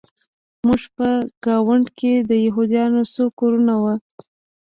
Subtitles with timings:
[0.59, 1.07] زموږ په
[1.45, 3.93] ګاونډ کې د یهودانو څو کورونه وو